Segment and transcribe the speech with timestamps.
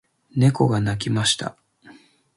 [0.35, 1.55] 猫が鳴きました。